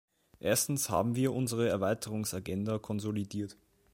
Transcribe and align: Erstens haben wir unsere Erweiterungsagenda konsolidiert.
Erstens 0.39 0.89
haben 0.89 1.15
wir 1.15 1.31
unsere 1.31 1.69
Erweiterungsagenda 1.69 2.79
konsolidiert. 2.79 3.55